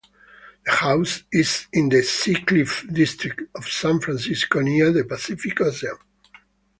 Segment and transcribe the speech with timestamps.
[0.65, 5.95] The house is in the Seacliff District of San Francisco near the Pacific Ocean.